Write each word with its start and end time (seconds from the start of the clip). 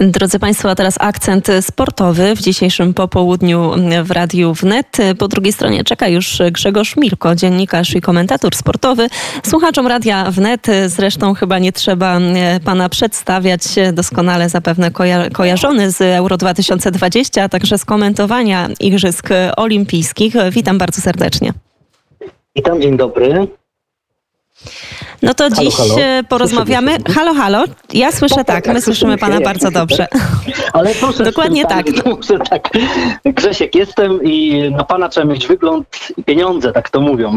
Drodzy 0.00 0.38
Państwo, 0.38 0.70
a 0.70 0.74
teraz 0.74 0.94
akcent 1.00 1.48
sportowy 1.60 2.34
w 2.36 2.40
dzisiejszym 2.40 2.94
popołudniu 2.94 3.72
w 4.04 4.10
Radiu 4.10 4.54
Wnet. 4.54 4.96
Po 5.18 5.28
drugiej 5.28 5.52
stronie 5.52 5.84
czeka 5.84 6.08
już 6.08 6.38
Grzegorz 6.52 6.96
Milko, 6.96 7.34
dziennikarz 7.34 7.94
i 7.94 8.00
komentator 8.00 8.54
sportowy. 8.54 9.08
Słuchaczom 9.46 9.86
Radia 9.86 10.30
Wnet 10.30 10.66
zresztą 10.86 11.34
chyba 11.34 11.58
nie 11.58 11.72
trzeba 11.72 12.18
Pana 12.64 12.88
przedstawiać, 12.88 13.62
doskonale 13.92 14.48
zapewne 14.48 14.90
koja 14.90 15.30
kojarzony 15.30 15.90
z 15.90 16.00
Euro 16.00 16.36
2020, 16.36 17.42
a 17.42 17.48
także 17.48 17.78
z 17.78 17.84
komentowania 17.84 18.68
Igrzysk 18.80 19.28
Olimpijskich. 19.56 20.34
Witam 20.50 20.78
bardzo 20.78 21.00
serdecznie. 21.00 21.52
Witam, 22.56 22.82
dzień 22.82 22.96
dobry. 22.96 23.48
No 25.22 25.34
to 25.34 25.44
halo, 25.44 25.56
dziś 25.56 25.74
halo. 25.74 26.00
E, 26.00 26.22
porozmawiamy. 26.28 26.98
Halo, 27.14 27.34
halo. 27.34 27.64
Ja 27.92 28.12
słyszę 28.12 28.34
tak, 28.34 28.46
tak, 28.46 28.64
tak 28.64 28.74
my 28.74 28.82
słyszymy 28.82 29.18
pana 29.18 29.40
bardzo 29.40 29.70
dobrze. 29.70 30.06
Ale 30.72 30.94
proszę 30.94 31.24
Dokładnie 31.24 31.64
tak. 31.64 31.86
Muszę 32.16 32.38
tak. 32.50 32.68
Grzesiek 33.24 33.74
jestem 33.74 34.22
i 34.22 34.62
na 34.70 34.84
pana 34.84 35.08
trzeba 35.08 35.26
mieć 35.26 35.46
wygląd 35.46 35.86
i 36.16 36.24
pieniądze, 36.24 36.72
tak 36.72 36.90
to 36.90 37.00
mówią 37.00 37.36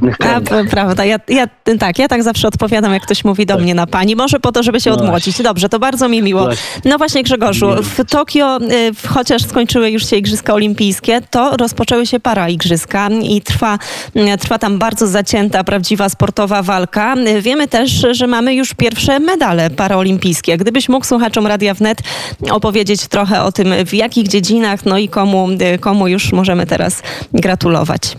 pewnych 0.00 0.16
A, 0.20 0.70
prawda, 0.70 1.04
ja, 1.04 1.18
ja, 1.28 1.46
tak, 1.78 1.98
ja 1.98 2.08
tak 2.08 2.22
zawsze 2.22 2.48
odpowiadam, 2.48 2.92
jak 2.92 3.02
ktoś 3.02 3.24
mówi 3.24 3.46
do 3.46 3.54
tak. 3.54 3.62
mnie 3.62 3.74
na 3.74 3.86
pani, 3.86 4.16
może 4.16 4.40
po 4.40 4.52
to, 4.52 4.62
żeby 4.62 4.80
się 4.80 4.90
no 4.90 4.96
odmłodzić. 4.96 5.42
Dobrze, 5.42 5.68
to 5.68 5.78
bardzo 5.78 6.08
mi 6.08 6.22
miło. 6.22 6.48
No 6.84 6.98
właśnie 6.98 7.22
Grzegorzu, 7.22 7.70
w 7.82 8.10
Tokio, 8.10 8.58
y, 8.62 9.08
chociaż 9.08 9.42
skończyły 9.42 9.90
już 9.90 10.10
się 10.10 10.16
Igrzyska 10.16 10.54
Olimpijskie, 10.54 11.20
to 11.30 11.56
rozpoczęły 11.56 12.06
się 12.06 12.20
para 12.20 12.48
igrzyska 12.48 13.08
i 13.22 13.40
trwa, 13.40 13.78
y, 14.16 14.38
trwa 14.38 14.58
tam 14.58 14.78
bardzo 14.78 15.06
zacięta, 15.06 15.64
prawdziwa 15.64 16.08
sportowa 16.08 16.62
walka. 16.62 17.14
Y, 17.16 17.42
wiemy 17.42 17.68
też, 17.68 18.06
że 18.10 18.26
mamy 18.26 18.54
już 18.54 18.74
pierwsze 18.74 19.20
medale 19.20 19.70
paraolimpijskie. 19.70 20.56
Gdybyś 20.56 20.88
mógł 20.88 21.06
słuchaczom 21.06 21.46
Radia 21.46 21.74
Wnet 21.74 22.02
opowiedzieć 22.50 23.06
trochę 23.06 23.42
o 23.42 23.52
tym, 23.52 23.74
w 23.86 23.94
jakich 23.94 24.28
dziedzinach, 24.28 24.86
no 24.86 24.98
i 24.98 25.08
komu, 25.08 25.48
komu 25.80 26.08
już 26.08 26.32
możemy 26.32 26.66
teraz 26.66 27.02
gratulować. 27.32 28.16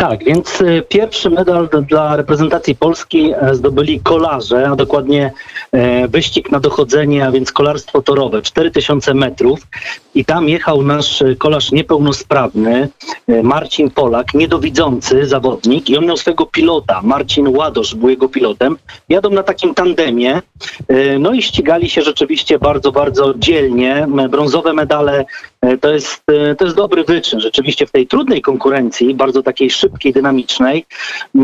Tak, 0.00 0.24
więc 0.24 0.60
y, 0.60 0.82
pierwszy 0.88 1.30
medal 1.30 1.68
dla 1.88 2.16
reprezentacji 2.16 2.76
Polski 2.76 3.32
e, 3.32 3.54
zdobyli 3.54 4.00
kolarze, 4.00 4.68
a 4.68 4.76
dokładnie 4.76 5.32
e, 5.72 6.08
wyścig 6.08 6.50
na 6.50 6.60
dochodzenie, 6.60 7.26
a 7.26 7.30
więc 7.30 7.52
kolarstwo 7.52 8.02
torowe, 8.02 8.42
4000 8.42 9.14
metrów. 9.14 9.60
I 10.14 10.24
tam 10.24 10.48
jechał 10.48 10.82
nasz 10.82 11.22
kolarz 11.38 11.72
niepełnosprawny, 11.72 12.88
e, 13.28 13.42
Marcin 13.42 13.90
Polak, 13.90 14.34
niedowidzący 14.34 15.26
zawodnik 15.26 15.90
i 15.90 15.96
on 15.96 16.06
miał 16.06 16.16
swojego 16.16 16.46
pilota, 16.46 17.00
Marcin 17.02 17.56
Ładosz 17.56 17.94
był 17.94 18.08
jego 18.08 18.28
pilotem. 18.28 18.76
Jadą 19.08 19.30
na 19.30 19.42
takim 19.42 19.74
tandemie, 19.74 20.42
no 21.18 21.32
i 21.32 21.42
ścigali 21.42 21.90
się 21.90 22.02
rzeczywiście 22.02 22.58
bardzo, 22.58 22.92
bardzo 22.92 23.34
dzielnie. 23.38 24.06
Brązowe 24.30 24.72
medale 24.72 25.24
to 25.80 25.92
jest, 25.92 26.22
to 26.58 26.64
jest 26.64 26.76
dobry 26.76 27.04
wyczyn. 27.04 27.40
Rzeczywiście 27.40 27.86
w 27.86 27.90
tej 27.90 28.06
trudnej 28.06 28.42
konkurencji, 28.42 29.14
bardzo 29.14 29.42
takiej 29.42 29.70
szybkiej, 29.70 30.12
dynamicznej. 30.12 30.86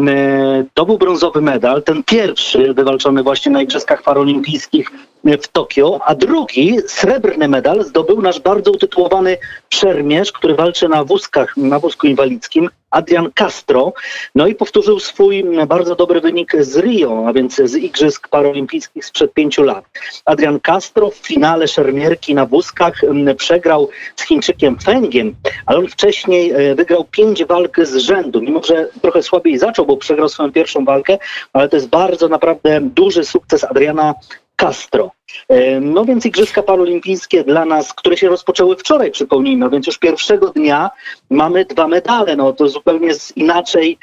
E, 0.09 0.65
to 0.75 0.87
był 0.87 0.99
brązowy 0.99 1.41
medal, 1.41 1.83
ten 1.83 2.03
pierwszy 2.05 2.75
wywalczony 2.75 3.23
właśnie 3.23 3.53
na 3.53 3.63
Igrzyskach 3.63 4.03
Paralimpijskich 4.03 4.91
w 5.33 5.49
Tokio, 5.49 6.01
a 6.05 6.15
drugi 6.15 6.79
srebrny 6.87 7.49
medal 7.49 7.85
zdobył 7.85 8.23
nasz 8.23 8.41
bardzo 8.41 8.71
utytułowany 8.71 9.37
szermierz, 9.71 10.33
który 10.33 10.55
walczy 10.55 10.89
na 10.89 11.05
wózkach, 11.05 11.57
na 11.57 11.79
wózku 11.79 12.07
inwalidzkim, 12.07 12.69
Adrian 12.91 13.31
Castro. 13.35 13.93
No 14.35 14.47
i 14.47 14.55
powtórzył 14.55 15.01
swój 15.01 15.45
bardzo 15.69 15.97
dobry 15.97 16.21
wynik 16.21 16.53
z 16.61 16.77
Rio, 16.77 17.25
a 17.29 17.33
więc 17.33 17.55
z 17.55 17.77
Igrzysk 17.77 18.29
Paralimpijskich 18.29 19.05
sprzed 19.05 19.35
pięciu 19.35 19.63
lat. 19.63 19.85
Adrian 20.25 20.61
Castro 20.61 21.11
w 21.11 21.15
finale 21.15 21.69
szermierki 21.69 22.35
na 22.35 22.47
wózkach 22.47 23.05
mm, 23.05 23.37
przegrał 23.37 23.89
z 24.17 24.23
Chińczykiem 24.23 24.79
Fengiem, 24.79 25.35
ale 25.67 25.79
on 25.79 25.89
wcześniej 25.89 26.51
e, 26.51 26.75
wygrał 26.75 27.05
pięć 27.05 27.45
walk 27.45 27.77
z 27.83 27.97
rzędu, 27.97 28.41
mimo 28.41 28.63
że 28.63 28.89
trochę 29.03 29.23
słabiej 29.23 29.59
zaczął, 29.59 29.87
bo 29.87 29.97
przegrał 29.97 30.29
swoją 30.29 30.53
pierwszą 30.53 30.85
walkę, 30.85 31.19
ale 31.53 31.69
to 31.69 31.77
jest 31.77 31.89
bardzo 31.89 32.29
naprawdę 32.29 32.81
duży 32.81 33.25
sukces 33.25 33.65
Adriana 33.65 34.15
Castro. 34.57 35.11
E, 35.49 35.81
no 35.81 36.05
więc 36.05 36.27
Igrzyska 36.27 36.63
Paralimpijskie 36.63 37.45
dla 37.45 37.65
nas, 37.65 37.95
które 37.95 38.17
się 38.17 38.29
rozpoczęły 38.29 38.77
wczoraj, 38.77 39.11
przypomnijmy, 39.11 39.71
więc 39.71 39.87
już 39.87 39.99
pierwszego 39.99 40.51
dnia 40.51 40.91
mamy 41.31 41.65
dwa 41.65 41.89
medale. 41.89 42.37
No 42.37 42.53
to 42.53 42.69
zupełnie 42.69 43.11
inaczej 43.37 43.99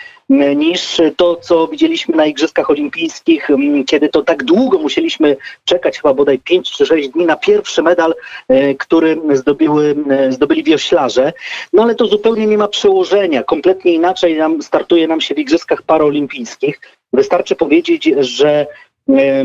niż 0.55 1.01
to, 1.17 1.35
co 1.35 1.67
widzieliśmy 1.67 2.15
na 2.15 2.25
Igrzyskach 2.25 2.69
Olimpijskich, 2.69 3.47
kiedy 3.87 4.09
to 4.09 4.21
tak 4.21 4.43
długo 4.43 4.79
musieliśmy 4.79 5.37
czekać, 5.65 5.97
chyba 5.97 6.13
bodaj 6.13 6.39
5 6.39 6.71
czy 6.71 6.85
6 6.85 7.09
dni 7.09 7.25
na 7.25 7.35
pierwszy 7.35 7.83
medal, 7.83 8.15
e, 8.47 8.75
który 8.75 9.17
zdobiły, 9.33 9.95
e, 10.09 10.31
zdobyli 10.31 10.63
wioślarze. 10.63 11.33
No 11.73 11.83
ale 11.83 11.95
to 11.95 12.05
zupełnie 12.05 12.47
nie 12.47 12.57
ma 12.57 12.67
przełożenia. 12.67 13.43
Kompletnie 13.43 13.93
inaczej 13.93 14.37
nam 14.37 14.61
startuje 14.61 15.07
nam 15.07 15.21
się 15.21 15.35
w 15.35 15.39
Igrzyskach 15.39 15.81
Paraolimpijskich. 15.81 16.81
Wystarczy 17.13 17.55
powiedzieć, 17.55 18.09
że 18.19 18.67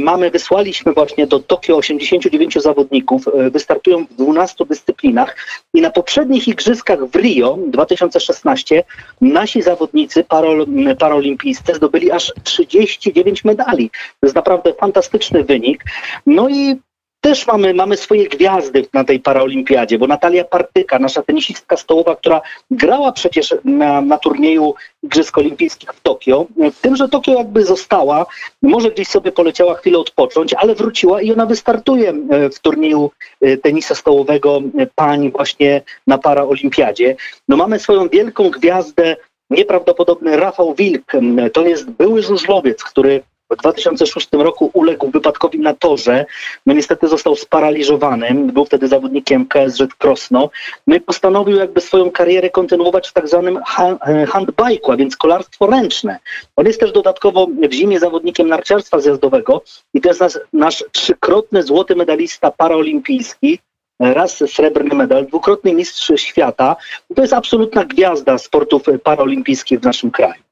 mamy, 0.00 0.30
wysłaliśmy 0.30 0.92
właśnie 0.92 1.26
do 1.26 1.40
Tokio 1.40 1.76
89 1.76 2.62
zawodników, 2.62 3.28
e, 3.28 3.50
wystartują 3.50 4.06
w 4.06 4.14
12 4.14 4.64
dyscyplinach 4.64 5.36
i 5.74 5.80
na 5.80 5.90
poprzednich 5.90 6.48
igrzyskach 6.48 7.04
w 7.04 7.16
Rio 7.16 7.58
2016 7.66 8.84
nasi 9.20 9.62
zawodnicy 9.62 10.24
parol, 10.24 10.66
parolimpijscy 10.98 11.74
zdobyli 11.74 12.10
aż 12.10 12.32
39 12.42 13.44
medali. 13.44 13.90
To 13.90 14.26
jest 14.26 14.36
naprawdę 14.36 14.74
fantastyczny 14.74 15.44
wynik. 15.44 15.84
No 16.26 16.48
i 16.48 16.76
też 17.20 17.46
mamy, 17.46 17.74
mamy 17.74 17.96
swoje 17.96 18.28
gwiazdy 18.28 18.86
na 18.92 19.04
tej 19.04 19.20
paraolimpiadzie, 19.20 19.98
bo 19.98 20.06
Natalia 20.06 20.44
Partyka, 20.44 20.98
nasza 20.98 21.22
tenisistka 21.22 21.76
stołowa, 21.76 22.16
która 22.16 22.40
grała 22.70 23.12
przecież 23.12 23.54
na, 23.64 24.00
na 24.00 24.18
turnieju 24.18 24.74
Igrzysk 25.02 25.38
Olimpijskich 25.38 25.92
w 25.92 26.00
Tokio, 26.00 26.46
w 26.74 26.80
tym, 26.80 26.96
że 26.96 27.08
Tokio 27.08 27.32
jakby 27.32 27.64
została, 27.64 28.26
może 28.62 28.90
gdzieś 28.90 29.08
sobie 29.08 29.32
poleciała 29.32 29.74
chwilę 29.74 29.98
odpocząć, 29.98 30.54
ale 30.54 30.74
wróciła 30.74 31.22
i 31.22 31.32
ona 31.32 31.46
wystartuje 31.46 32.10
e, 32.10 32.50
w 32.50 32.60
turnieju 32.60 33.10
e, 33.40 33.56
tenisa 33.56 33.94
stołowego 33.94 34.62
e, 34.78 34.86
pań 34.94 35.30
właśnie 35.30 35.82
na 36.06 36.18
paraolimpiadzie. 36.18 37.16
No 37.48 37.56
mamy 37.56 37.78
swoją 37.78 38.08
wielką 38.08 38.50
gwiazdę, 38.50 39.16
nieprawdopodobny 39.50 40.36
Rafał 40.36 40.74
Wilk, 40.74 41.12
to 41.52 41.66
jest 41.66 41.90
były 41.90 42.22
żużlowiec, 42.22 42.84
który 42.84 43.22
w 43.50 43.56
2006 43.56 44.28
roku 44.32 44.70
uległ 44.72 45.10
wypadkowi 45.10 45.58
na 45.58 45.74
torze. 45.74 46.26
No 46.66 46.74
niestety 46.74 47.08
został 47.08 47.36
sparaliżowany. 47.36 48.34
Był 48.34 48.64
wtedy 48.64 48.88
zawodnikiem 48.88 49.46
KSZ 49.46 49.94
Krosno. 49.98 50.50
No 50.86 50.96
i 50.96 51.00
postanowił 51.00 51.56
jakby 51.56 51.80
swoją 51.80 52.10
karierę 52.10 52.50
kontynuować 52.50 53.08
w 53.08 53.12
tak 53.12 53.28
zwanym 53.28 53.56
e, 53.56 54.26
handbike'u, 54.26 54.92
a 54.92 54.96
więc 54.96 55.16
kolarstwo 55.16 55.66
ręczne. 55.66 56.18
On 56.56 56.66
jest 56.66 56.80
też 56.80 56.92
dodatkowo 56.92 57.46
w 57.68 57.72
zimie 57.72 58.00
zawodnikiem 58.00 58.48
narciarstwa 58.48 59.00
zjazdowego 59.00 59.62
i 59.94 60.00
to 60.00 60.08
jest 60.08 60.20
nasz, 60.20 60.38
nasz 60.52 60.84
trzykrotny 60.92 61.62
złoty 61.62 61.96
medalista 61.96 62.50
paraolimpijski 62.50 63.58
raz 64.00 64.44
srebrny 64.46 64.94
medal, 64.94 65.26
dwukrotny 65.26 65.72
mistrz 65.74 66.12
świata. 66.16 66.76
To 67.14 67.22
jest 67.22 67.34
absolutna 67.34 67.84
gwiazda 67.84 68.38
sportów 68.38 68.82
paraolimpijskich 69.04 69.80
w 69.80 69.84
naszym 69.84 70.10
kraju. 70.10 70.42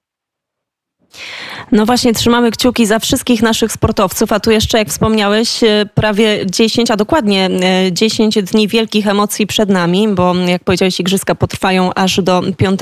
No 1.72 1.87
właśnie, 1.87 2.12
trzymamy 2.12 2.50
kciuki 2.50 2.87
za 2.87 2.99
wszystkich 2.99 3.43
naszych 3.43 3.72
sportowców, 3.72 4.32
a 4.32 4.41
tu 4.41 4.50
jeszcze, 4.50 4.78
jak 4.78 4.88
wspomniałeś, 4.88 5.62
e, 5.62 5.87
prawie 5.94 6.47
10, 6.47 6.91
a 6.91 6.97
dokładnie 6.97 7.50
10 7.93 8.37
e, 8.37 8.43
dni 8.43 8.69
wielkich 8.69 9.09
emocji 9.09 9.47
przed 9.47 9.69
nami, 9.69 10.09
bo 10.09 10.34
jak 10.34 10.65
powiedziałeś, 10.65 11.00
igrzyska 11.00 11.34
potrwają 11.34 11.94
aż 11.94 12.21
do 12.22 12.43
5 12.56 12.81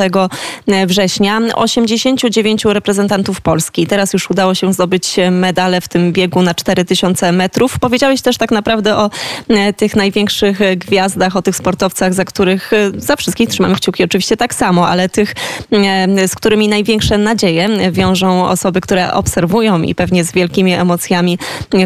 e, 0.66 0.86
września. 0.86 1.40
89 1.54 2.64
reprezentantów 2.64 3.40
Polski. 3.40 3.86
Teraz 3.86 4.12
już 4.12 4.30
udało 4.30 4.54
się 4.54 4.72
zdobyć 4.72 5.16
medale 5.30 5.80
w 5.80 5.88
tym 5.88 6.12
biegu 6.12 6.42
na 6.42 6.54
4000 6.54 7.32
metrów. 7.32 7.78
Powiedziałeś 7.78 8.22
też 8.22 8.36
tak 8.36 8.50
naprawdę 8.50 8.96
o 8.96 9.10
tych 9.76 9.96
największych 9.96 10.58
gwiazdach, 10.76 11.36
o 11.36 11.42
tych 11.42 11.56
sportowcach, 11.56 12.14
za 12.14 12.24
których 12.24 12.70
za 12.96 13.16
wszystkich 13.16 13.48
trzymamy 13.48 13.74
kciuki 13.74 14.04
oczywiście 14.04 14.36
tak 14.36 14.54
samo, 14.54 14.88
ale 14.88 15.08
tych, 15.08 15.34
z 16.26 16.34
którymi 16.34 16.68
największe 16.68 17.18
nadzieje 17.18 17.92
wiążą 17.92 18.48
osoby, 18.48 18.73
które 18.80 19.12
obserwują 19.12 19.82
i 19.82 19.94
pewnie 19.94 20.24
z 20.24 20.32
wielkimi 20.32 20.72
emocjami 20.72 21.38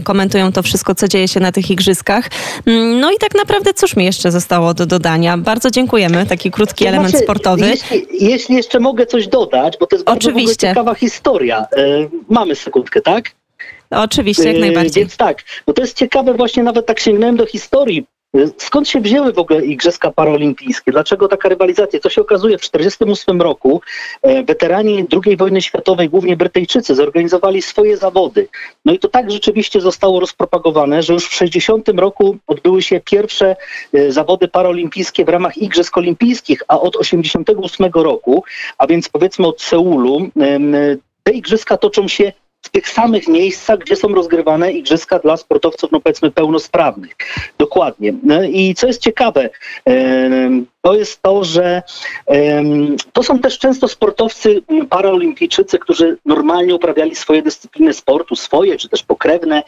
komentują 0.04 0.52
to 0.52 0.62
wszystko, 0.62 0.94
co 0.94 1.08
dzieje 1.08 1.28
się 1.28 1.40
na 1.40 1.52
tych 1.52 1.70
igrzyskach. 1.70 2.30
Mm, 2.66 3.00
no 3.00 3.12
i 3.12 3.16
tak 3.16 3.34
naprawdę 3.34 3.74
cóż 3.74 3.96
mi 3.96 4.04
jeszcze 4.04 4.32
zostało 4.32 4.74
do 4.74 4.86
dodania? 4.86 5.38
Bardzo 5.38 5.70
dziękujemy, 5.70 6.26
taki 6.26 6.50
krótki 6.50 6.84
to 6.84 6.88
element 6.88 7.10
znaczy, 7.10 7.24
sportowy. 7.24 7.66
Jeśli, 7.66 8.06
jeśli, 8.20 8.56
jeszcze 8.56 8.80
mogę 8.80 9.06
coś 9.06 9.28
dodać, 9.28 9.76
bo 9.80 9.86
to 9.86 9.96
jest 9.96 10.06
bardzo 10.06 10.28
Oczywiście. 10.28 10.68
ciekawa 10.68 10.94
historia. 10.94 11.66
E, 11.76 12.08
mamy 12.28 12.54
sekundkę, 12.54 13.00
tak? 13.00 13.30
Oczywiście, 13.90 14.44
jak 14.44 14.56
e, 14.56 14.60
najbardziej. 14.60 15.02
Więc 15.02 15.16
tak, 15.16 15.44
bo 15.66 15.72
to 15.72 15.82
jest 15.82 15.96
ciekawe, 15.96 16.34
właśnie 16.34 16.62
nawet 16.62 16.86
tak 16.86 17.00
sięgnąłem 17.00 17.36
do 17.36 17.46
historii 17.46 18.06
Skąd 18.58 18.88
się 18.88 19.00
wzięły 19.00 19.32
w 19.32 19.38
ogóle 19.38 19.64
Igrzyska 19.64 20.10
Paraolimpijskie? 20.10 20.92
Dlaczego 20.92 21.28
taka 21.28 21.48
rywalizacja? 21.48 22.00
Co 22.00 22.10
się 22.10 22.20
okazuje, 22.20 22.58
w 22.58 22.60
1948 22.60 23.42
roku 23.42 23.80
e, 24.22 24.42
weterani 24.44 25.06
II 25.24 25.36
wojny 25.36 25.62
światowej, 25.62 26.08
głównie 26.08 26.36
Brytyjczycy, 26.36 26.94
zorganizowali 26.94 27.62
swoje 27.62 27.96
zawody. 27.96 28.48
No 28.84 28.92
i 28.92 28.98
to 28.98 29.08
tak 29.08 29.30
rzeczywiście 29.30 29.80
zostało 29.80 30.20
rozpropagowane, 30.20 31.02
że 31.02 31.12
już 31.12 31.28
w 31.28 31.34
60 31.34 31.88
roku 31.88 32.36
odbyły 32.46 32.82
się 32.82 33.00
pierwsze 33.00 33.56
e, 33.92 34.12
zawody 34.12 34.48
paraolimpijskie 34.48 35.24
w 35.24 35.28
ramach 35.28 35.56
Igrzysk 35.56 35.96
Olimpijskich, 35.98 36.62
a 36.68 36.80
od 36.80 36.96
88 36.96 37.90
roku, 37.94 38.44
a 38.78 38.86
więc 38.86 39.08
powiedzmy 39.08 39.46
od 39.46 39.62
Seulu, 39.62 40.28
te 41.22 41.32
igrzyska 41.32 41.76
toczą 41.76 42.08
się 42.08 42.32
w 42.62 42.68
tych 42.68 42.88
samych 42.88 43.28
miejscach, 43.28 43.78
gdzie 43.78 43.96
są 43.96 44.08
rozgrywane 44.08 44.72
igrzyska 44.72 45.18
dla 45.18 45.36
sportowców, 45.36 45.92
no 45.92 46.00
powiedzmy, 46.00 46.30
pełnosprawnych. 46.30 47.16
Dokładnie. 47.58 48.14
No 48.22 48.42
I 48.42 48.74
co 48.74 48.86
jest 48.86 49.02
ciekawe, 49.02 49.50
to 50.80 50.94
jest 50.94 51.22
to, 51.22 51.44
że 51.44 51.82
to 53.12 53.22
są 53.22 53.38
też 53.38 53.58
często 53.58 53.88
sportowcy 53.88 54.62
paraolimpijczycy, 54.90 55.78
którzy 55.78 56.18
normalnie 56.24 56.74
uprawiali 56.74 57.14
swoje 57.14 57.42
dyscypliny 57.42 57.92
sportu, 57.92 58.36
swoje 58.36 58.76
czy 58.76 58.88
też 58.88 59.02
pokrewne, 59.02 59.62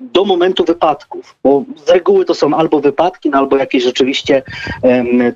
do 0.00 0.24
momentu 0.24 0.64
wypadków. 0.64 1.36
Bo 1.44 1.64
z 1.86 1.90
reguły 1.90 2.24
to 2.24 2.34
są 2.34 2.54
albo 2.54 2.80
wypadki, 2.80 3.30
no, 3.30 3.38
albo 3.38 3.56
jakieś 3.56 3.84
rzeczywiście 3.84 4.42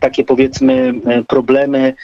takie 0.01 0.25
powiedzmy 0.25 0.95
problemy, 1.29 1.95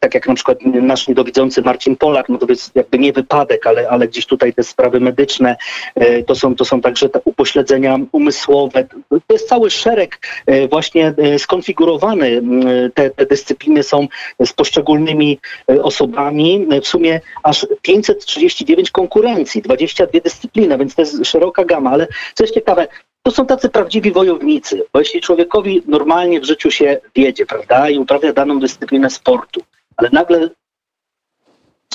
tak 0.00 0.14
jak 0.14 0.28
na 0.28 0.34
przykład 0.34 0.58
nasz 0.64 1.08
niedowidzący 1.08 1.62
Marcin 1.62 1.96
Polak, 1.96 2.28
no 2.28 2.38
to 2.38 2.46
jest 2.48 2.76
jakby 2.76 2.98
nie 2.98 3.12
wypadek, 3.12 3.51
ale, 3.66 3.88
ale 3.88 4.08
gdzieś 4.08 4.26
tutaj 4.26 4.54
te 4.54 4.62
sprawy 4.62 5.00
medyczne, 5.00 5.56
e, 5.94 6.22
to 6.22 6.34
są, 6.34 6.54
to 6.54 6.64
są 6.64 6.80
także 6.80 7.08
te 7.08 7.20
upośledzenia 7.24 7.98
umysłowe. 8.12 8.84
To 9.08 9.32
jest 9.32 9.48
cały 9.48 9.70
szereg 9.70 10.18
e, 10.46 10.68
właśnie 10.68 11.14
e, 11.18 11.38
skonfigurowane 11.38 12.26
te, 12.94 13.10
te 13.10 13.26
dyscypliny 13.26 13.82
są 13.82 14.08
z 14.44 14.52
poszczególnymi 14.52 15.38
osobami. 15.82 16.66
W 16.82 16.86
sumie 16.86 17.20
aż 17.42 17.66
539 17.82 18.90
konkurencji, 18.90 19.62
22 19.62 20.20
dyscypliny, 20.20 20.78
więc 20.78 20.94
to 20.94 21.02
jest 21.02 21.26
szeroka 21.26 21.64
gama. 21.64 21.90
Ale 21.90 22.06
co 22.34 22.44
jest 22.44 22.54
ciekawe, 22.54 22.86
to 23.22 23.30
są 23.30 23.46
tacy 23.46 23.68
prawdziwi 23.68 24.12
wojownicy, 24.12 24.82
bo 24.92 24.98
jeśli 24.98 25.20
człowiekowi 25.20 25.82
normalnie 25.86 26.40
w 26.40 26.44
życiu 26.44 26.70
się 26.70 27.00
wiedzie, 27.16 27.46
prawda, 27.46 27.90
i 27.90 27.98
uprawia 27.98 28.32
daną 28.32 28.60
dyscyplinę 28.60 29.10
sportu, 29.10 29.60
ale 29.96 30.10
nagle 30.12 30.50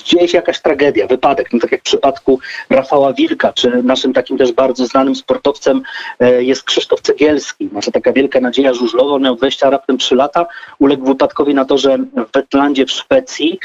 dzieje 0.02 0.28
się 0.28 0.38
jakaś 0.38 0.62
tragedia, 0.62 1.08
wypadek, 1.08 1.54
no 1.54 1.60
tak 1.60 1.72
jak 1.72 1.82
w 1.82 1.84
przypadku 1.84 2.40
Rafała 2.70 3.14
Wilka, 3.14 3.54
czy 3.54 3.84
naszym 3.84 4.14
takim 4.14 4.38
też 4.38 4.52
bardzo 4.52 4.86
znanym 4.86 5.16
sportowcem 5.16 5.82
e, 6.20 6.44
jest 6.44 6.64
Krzysztof 6.64 7.02
Cegielski. 7.02 7.70
Nasza 7.72 7.92
taka 7.92 8.14
wielka 8.14 8.40
nadzieja 8.40 8.74
żużlowa, 8.74 9.16
on 9.16 9.22
miał 9.22 9.36
20 9.36 9.70
raptem 9.70 9.98
3 9.98 10.16
lata, 10.16 10.46
uległ 10.80 11.06
wypadkowi 11.06 11.54
na 11.54 11.66
torze 11.66 11.98
w 11.98 12.34
Wetlandzie 12.34 12.86
w 12.86 12.92
Szwecji 12.92 13.60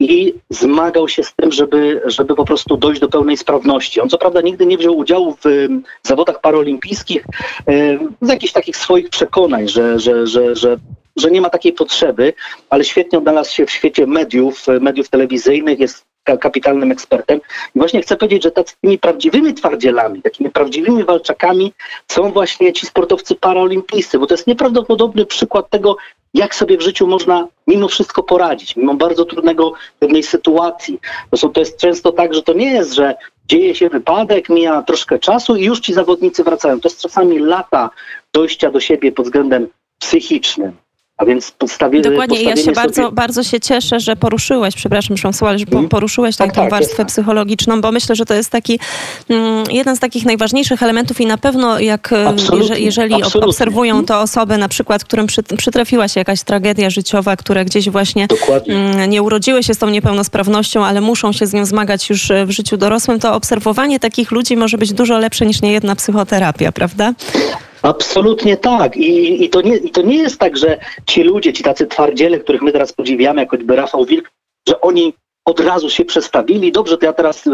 i 0.00 0.34
zmagał 0.50 1.08
się 1.08 1.22
z 1.22 1.34
tym, 1.34 1.52
żeby, 1.52 2.02
żeby 2.04 2.34
po 2.34 2.44
prostu 2.44 2.76
dojść 2.76 3.00
do 3.00 3.08
pełnej 3.08 3.36
sprawności. 3.36 4.00
On 4.00 4.08
co 4.08 4.18
prawda 4.18 4.40
nigdy 4.40 4.66
nie 4.66 4.78
wziął 4.78 4.96
udziału 4.96 5.36
w 5.44 5.68
zawodach 6.02 6.40
paraolimpijskich 6.40 7.24
e, 7.68 7.98
z 8.20 8.28
jakichś 8.28 8.52
takich 8.52 8.76
swoich 8.76 9.08
przekonań, 9.08 9.68
że, 9.68 9.98
że, 9.98 10.26
że, 10.26 10.56
że 10.56 10.76
że 11.16 11.30
nie 11.30 11.40
ma 11.40 11.50
takiej 11.50 11.72
potrzeby, 11.72 12.32
ale 12.70 12.84
świetnie 12.84 13.18
odnalazł 13.18 13.54
się 13.54 13.66
w 13.66 13.70
świecie 13.70 14.06
mediów, 14.06 14.66
mediów 14.80 15.08
telewizyjnych, 15.08 15.78
jest 15.78 16.04
kapitalnym 16.40 16.92
ekspertem. 16.92 17.40
I 17.74 17.78
właśnie 17.78 18.02
chcę 18.02 18.16
powiedzieć, 18.16 18.42
że 18.42 18.50
takimi 18.50 18.98
prawdziwymi 18.98 19.54
twardzielami, 19.54 20.22
takimi 20.22 20.50
prawdziwymi 20.50 21.04
walczakami 21.04 21.72
są 22.08 22.32
właśnie 22.32 22.72
ci 22.72 22.86
sportowcy 22.86 23.34
paraolimpijscy, 23.34 24.18
bo 24.18 24.26
to 24.26 24.34
jest 24.34 24.46
nieprawdopodobny 24.46 25.26
przykład 25.26 25.70
tego, 25.70 25.96
jak 26.34 26.54
sobie 26.54 26.78
w 26.78 26.80
życiu 26.80 27.06
można 27.06 27.48
mimo 27.66 27.88
wszystko 27.88 28.22
poradzić, 28.22 28.76
mimo 28.76 28.94
bardzo 28.94 29.24
trudnego 29.24 29.72
pewnej 29.98 30.22
sytuacji. 30.22 31.00
Są, 31.36 31.52
to 31.52 31.60
jest 31.60 31.76
często 31.76 32.12
tak, 32.12 32.34
że 32.34 32.42
to 32.42 32.52
nie 32.52 32.72
jest, 32.72 32.94
że 32.94 33.14
dzieje 33.48 33.74
się 33.74 33.88
wypadek, 33.88 34.48
mija 34.48 34.82
troszkę 34.82 35.18
czasu 35.18 35.56
i 35.56 35.64
już 35.64 35.80
ci 35.80 35.94
zawodnicy 35.94 36.44
wracają. 36.44 36.80
To 36.80 36.88
jest 36.88 37.02
czasami 37.02 37.38
lata 37.38 37.90
dojścia 38.32 38.70
do 38.70 38.80
siebie 38.80 39.12
pod 39.12 39.24
względem 39.24 39.68
psychicznym. 39.98 40.72
A 41.16 41.24
więc 41.24 41.50
podstawie, 41.50 42.00
Dokładnie, 42.00 42.42
ja 42.42 42.56
się 42.56 42.72
bardzo, 42.72 43.12
bardzo 43.12 43.42
się 43.42 43.60
cieszę, 43.60 44.00
że 44.00 44.16
poruszyłeś, 44.16 44.74
przepraszam, 44.74 45.16
François, 45.16 45.58
że 45.58 45.64
mhm. 45.64 45.88
poruszyłeś 45.88 46.36
tak, 46.36 46.52
tak, 46.52 46.70
warstwę 46.70 47.04
psychologiczną, 47.04 47.80
bo 47.80 47.92
myślę, 47.92 48.16
że 48.16 48.24
to 48.24 48.34
jest 48.34 48.50
taki 48.50 48.78
mm, 49.28 49.64
jeden 49.70 49.96
z 49.96 50.00
takich 50.00 50.24
najważniejszych 50.24 50.82
elementów 50.82 51.20
i 51.20 51.26
na 51.26 51.38
pewno 51.38 51.78
jak 51.78 52.12
e, 52.12 52.34
jeżeli 52.76 53.14
absolutnie. 53.14 53.48
obserwują 53.48 53.90
mhm. 53.90 54.06
to 54.06 54.20
osoby, 54.20 54.58
na 54.58 54.68
przykład, 54.68 55.04
którym 55.04 55.26
przy, 55.26 55.42
przytrafiła 55.42 56.08
się 56.08 56.20
jakaś 56.20 56.42
tragedia 56.42 56.90
życiowa, 56.90 57.36
które 57.36 57.64
gdzieś 57.64 57.90
właśnie 57.90 58.26
mm, 58.68 59.10
nie 59.10 59.22
urodziły 59.22 59.62
się 59.62 59.74
z 59.74 59.78
tą 59.78 59.90
niepełnosprawnością, 59.90 60.84
ale 60.84 61.00
muszą 61.00 61.32
się 61.32 61.46
z 61.46 61.52
nią 61.52 61.66
zmagać 61.66 62.10
już 62.10 62.30
e, 62.30 62.46
w 62.46 62.50
życiu 62.50 62.76
dorosłym, 62.76 63.20
to 63.20 63.34
obserwowanie 63.34 64.00
takich 64.00 64.30
ludzi 64.30 64.56
może 64.56 64.78
być 64.78 64.92
dużo 64.92 65.18
lepsze 65.18 65.46
niż 65.46 65.62
niejedna 65.62 65.96
psychoterapia, 65.96 66.72
prawda? 66.72 67.14
Absolutnie 67.84 68.56
tak. 68.56 68.96
I, 68.96 69.44
i, 69.44 69.50
to 69.50 69.60
nie, 69.60 69.76
I 69.76 69.90
to 69.90 70.02
nie 70.02 70.16
jest 70.16 70.38
tak, 70.38 70.56
że 70.56 70.78
ci 71.06 71.22
ludzie, 71.22 71.52
ci 71.52 71.62
tacy 71.62 71.86
twardziele, 71.86 72.38
których 72.38 72.62
my 72.62 72.72
teraz 72.72 72.92
podziwiamy, 72.92 73.40
jak 73.40 73.50
choćby 73.50 73.76
Rafał 73.76 74.04
Wilk, 74.04 74.30
że 74.68 74.80
oni 74.80 75.14
od 75.44 75.60
razu 75.60 75.90
się 75.90 76.04
przestawili. 76.04 76.72
Dobrze, 76.72 76.98
to 76.98 77.06
ja 77.06 77.12
teraz, 77.12 77.46
y, 77.46 77.50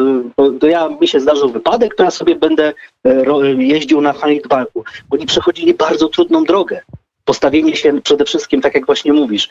to, 0.60 0.66
ja, 0.66 0.88
mi 0.88 1.08
się 1.08 1.20
zdarzył 1.20 1.50
wypadek, 1.50 1.94
to 1.94 2.04
ja 2.04 2.10
sobie 2.10 2.36
będę 2.36 2.72
y, 3.06 3.24
jeździł 3.58 4.00
na 4.00 4.12
handballku. 4.12 4.84
Oni 5.10 5.26
przechodzili 5.26 5.74
bardzo 5.74 6.08
trudną 6.08 6.44
drogę. 6.44 6.80
Postawienie 7.24 7.76
się 7.76 8.00
przede 8.02 8.24
wszystkim, 8.24 8.60
tak 8.60 8.74
jak 8.74 8.86
właśnie 8.86 9.12
mówisz, 9.12 9.50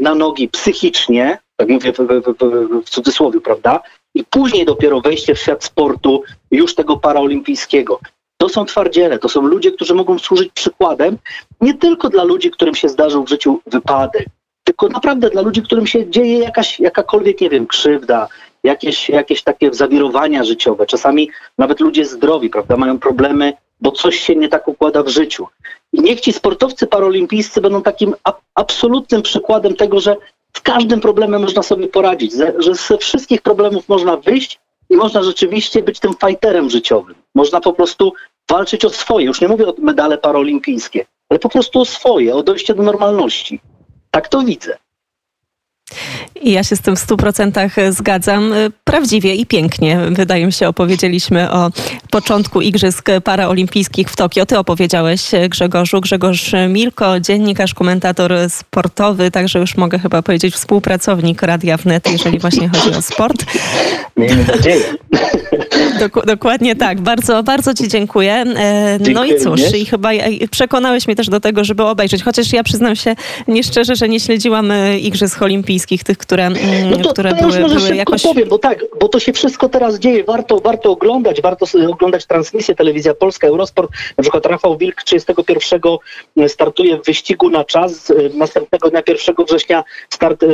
na 0.00 0.14
nogi 0.14 0.48
psychicznie, 0.48 1.38
tak 1.56 1.68
mówię 1.68 1.92
w, 1.92 1.98
w, 1.98 2.84
w 2.86 2.90
cudzysłowie, 2.90 3.40
prawda? 3.40 3.80
I 4.14 4.24
później 4.24 4.64
dopiero 4.64 5.00
wejście 5.00 5.34
w 5.34 5.38
świat 5.38 5.64
sportu, 5.64 6.22
już 6.50 6.74
tego 6.74 6.96
paraolimpijskiego. 6.96 8.00
To 8.46 8.50
są 8.50 8.64
twardziele, 8.64 9.18
to 9.18 9.28
są 9.28 9.42
ludzie, 9.42 9.72
którzy 9.72 9.94
mogą 9.94 10.18
służyć 10.18 10.52
przykładem 10.52 11.18
nie 11.60 11.74
tylko 11.74 12.08
dla 12.08 12.24
ludzi, 12.24 12.50
którym 12.50 12.74
się 12.74 12.88
zdarzył 12.88 13.24
w 13.24 13.28
życiu 13.28 13.60
wypadek, 13.66 14.26
tylko 14.64 14.88
naprawdę 14.88 15.30
dla 15.30 15.42
ludzi, 15.42 15.62
którym 15.62 15.86
się 15.86 16.10
dzieje 16.10 16.38
jakaś, 16.38 16.80
jakakolwiek, 16.80 17.40
nie 17.40 17.50
wiem, 17.50 17.66
krzywda, 17.66 18.28
jakieś, 18.64 19.08
jakieś 19.08 19.42
takie 19.42 19.74
zawirowania 19.74 20.44
życiowe. 20.44 20.86
Czasami 20.86 21.30
nawet 21.58 21.80
ludzie 21.80 22.04
zdrowi, 22.04 22.50
prawda, 22.50 22.76
mają 22.76 22.98
problemy, 22.98 23.52
bo 23.80 23.92
coś 23.92 24.20
się 24.20 24.36
nie 24.36 24.48
tak 24.48 24.68
układa 24.68 25.02
w 25.02 25.08
życiu. 25.08 25.46
I 25.92 26.00
niech 26.00 26.20
ci 26.20 26.32
sportowcy 26.32 26.86
paralimpijscy 26.86 27.60
będą 27.60 27.82
takim 27.82 28.14
absolutnym 28.54 29.22
przykładem 29.22 29.76
tego, 29.76 30.00
że 30.00 30.16
z 30.56 30.60
każdym 30.60 31.00
problemem 31.00 31.42
można 31.42 31.62
sobie 31.62 31.88
poradzić, 31.88 32.32
że 32.58 32.74
ze 32.74 32.98
wszystkich 32.98 33.42
problemów 33.42 33.88
można 33.88 34.16
wyjść 34.16 34.60
i 34.90 34.96
można 34.96 35.22
rzeczywiście 35.22 35.82
być 35.82 36.00
tym 36.00 36.12
fighterem 36.26 36.70
życiowym. 36.70 37.14
Można 37.34 37.60
po 37.60 37.72
prostu 37.72 38.12
walczyć 38.50 38.84
o 38.84 38.90
swoje. 38.90 39.26
Już 39.26 39.40
nie 39.40 39.48
mówię 39.48 39.66
o 39.66 39.74
medale 39.78 40.18
paraolimpijskie, 40.18 41.06
ale 41.28 41.38
po 41.38 41.48
prostu 41.48 41.80
o 41.80 41.84
swoje, 41.84 42.34
o 42.34 42.42
dojście 42.42 42.74
do 42.74 42.82
normalności. 42.82 43.60
Tak 44.10 44.28
to 44.28 44.42
widzę. 44.42 44.76
I 46.42 46.52
ja 46.52 46.64
się 46.64 46.76
z 46.76 46.80
tym 46.80 46.96
w 46.96 46.98
stu 46.98 47.16
procentach 47.16 47.72
zgadzam. 47.90 48.54
Prawdziwie 48.84 49.34
i 49.34 49.46
pięknie, 49.46 49.98
wydaje 50.10 50.46
mi 50.46 50.52
się, 50.52 50.68
opowiedzieliśmy 50.68 51.52
o 51.52 51.70
początku 52.10 52.60
Igrzysk 52.60 53.08
Paraolimpijskich 53.24 54.10
w 54.10 54.16
Tokio. 54.16 54.46
Ty 54.46 54.58
opowiedziałeś, 54.58 55.30
Grzegorzu. 55.48 56.00
Grzegorz 56.00 56.52
Milko, 56.68 57.20
dziennikarz, 57.20 57.74
komentator 57.74 58.32
sportowy, 58.48 59.30
także 59.30 59.58
już 59.58 59.76
mogę 59.76 59.98
chyba 59.98 60.22
powiedzieć 60.22 60.54
współpracownik 60.54 61.42
Radia 61.42 61.76
Wnet, 61.76 62.12
jeżeli 62.12 62.38
właśnie 62.38 62.68
chodzi 62.68 62.96
o 62.96 63.02
sport. 63.02 63.44
Miejmy 64.16 64.44
nadzieję. 64.44 64.84
Dok 65.98 66.26
dokładnie 66.26 66.76
tak. 66.76 67.00
Bardzo, 67.00 67.42
bardzo 67.42 67.74
Ci 67.74 67.88
dziękuję. 67.88 68.32
E, 68.32 68.98
no 69.12 69.24
i 69.24 69.36
cóż, 69.36 69.74
i 69.74 69.86
chyba 69.86 70.10
przekonałeś 70.50 71.06
mnie 71.06 71.16
też 71.16 71.28
do 71.28 71.40
tego, 71.40 71.64
żeby 71.64 71.82
obejrzeć. 71.82 72.22
Chociaż 72.22 72.52
ja 72.52 72.62
przyznam 72.62 72.96
się 72.96 73.16
nieszczerze, 73.48 73.96
że 73.96 74.08
nie 74.08 74.20
śledziłam 74.20 74.70
e, 74.70 74.98
Igrzysk 74.98 75.42
Olimpijskich, 75.42 76.04
tych, 76.04 76.18
które, 76.18 76.46
mm, 76.46 76.58
no 76.90 76.96
to, 76.96 77.12
które 77.12 77.30
to 77.30 77.36
były, 77.36 77.60
ja 77.60 77.68
były 77.68 77.96
jakoś... 77.96 78.22
powiem, 78.22 78.48
bo 78.48 78.58
tak, 78.58 78.84
bo 79.00 79.08
to 79.08 79.20
się 79.20 79.32
wszystko 79.32 79.68
teraz 79.68 79.98
dzieje. 79.98 80.24
Warto, 80.24 80.60
warto 80.60 80.90
oglądać, 80.90 81.42
warto 81.42 81.66
oglądać 81.88 82.26
transmisję 82.26 82.74
Telewizja 82.74 83.14
Polska, 83.14 83.46
Eurosport. 83.46 83.90
Na 84.18 84.22
przykład 84.22 84.46
Rafał 84.46 84.78
Wilk 84.78 85.02
31 85.02 85.80
e, 86.38 86.48
startuje 86.48 86.96
w 86.96 87.06
wyścigu 87.06 87.50
na 87.50 87.64
czas. 87.64 88.12
Następnego 88.34 88.90
dnia 88.90 89.02
1 89.08 89.34
września 89.46 89.84
start 90.10 90.44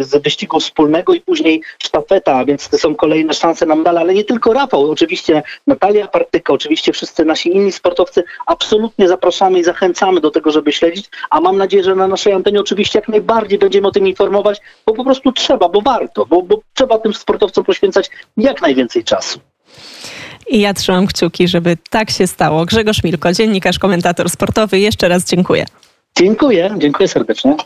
z 0.00 0.22
wyścigu 0.22 0.60
wspólnego 0.60 1.14
i 1.14 1.20
później 1.20 1.62
sztafeta, 1.78 2.44
więc 2.44 2.68
to 2.68 2.78
są 2.78 2.94
kolejne 2.94 3.34
szanse 3.34 3.66
na 3.66 3.74
medal, 3.74 3.98
ale 3.98 4.14
nie 4.14 4.24
tylko 4.24 4.52
Rafał 4.52 4.85
oczywiście 4.90 5.42
Natalia 5.66 6.06
Partyka, 6.06 6.52
oczywiście 6.52 6.92
wszyscy 6.92 7.24
nasi 7.24 7.56
inni 7.56 7.72
sportowcy, 7.72 8.24
absolutnie 8.46 9.08
zapraszamy 9.08 9.58
i 9.58 9.64
zachęcamy 9.64 10.20
do 10.20 10.30
tego, 10.30 10.50
żeby 10.50 10.72
śledzić, 10.72 11.10
a 11.30 11.40
mam 11.40 11.56
nadzieję, 11.56 11.84
że 11.84 11.94
na 11.94 12.08
naszej 12.08 12.32
antenie 12.32 12.60
oczywiście 12.60 12.98
jak 12.98 13.08
najbardziej 13.08 13.58
będziemy 13.58 13.88
o 13.88 13.90
tym 13.90 14.08
informować, 14.08 14.60
bo 14.86 14.94
po 14.94 15.04
prostu 15.04 15.32
trzeba, 15.32 15.68
bo 15.68 15.80
warto, 15.82 16.26
bo, 16.26 16.42
bo 16.42 16.60
trzeba 16.74 16.98
tym 16.98 17.14
sportowcom 17.14 17.64
poświęcać 17.64 18.10
jak 18.36 18.62
najwięcej 18.62 19.04
czasu. 19.04 19.40
I 20.48 20.60
ja 20.60 20.74
trzymam 20.74 21.06
kciuki, 21.06 21.48
żeby 21.48 21.76
tak 21.90 22.10
się 22.10 22.26
stało. 22.26 22.64
Grzegorz 22.64 23.04
Milko, 23.04 23.32
dziennikarz, 23.32 23.78
komentator 23.78 24.30
sportowy. 24.30 24.78
Jeszcze 24.78 25.08
raz 25.08 25.24
dziękuję. 25.24 25.66
Dziękuję, 26.18 26.74
dziękuję 26.78 27.08
serdecznie. 27.08 27.56